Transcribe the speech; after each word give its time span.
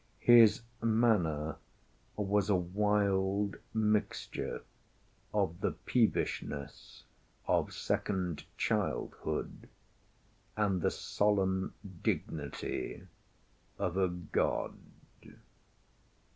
His 0.23 0.63
manner 0.81 1.57
was 2.15 2.49
a 2.49 2.55
wild 2.55 3.57
mixture 3.71 4.63
of 5.31 5.59
the 5.61 5.73
peevishness 5.73 7.03
of 7.45 7.71
second 7.71 8.45
childhood, 8.57 9.69
and 10.57 10.81
the 10.81 10.89
solemn 10.89 11.75
dignity 12.01 13.03
of 13.77 13.95
a 13.95 14.07
God. 14.07 14.73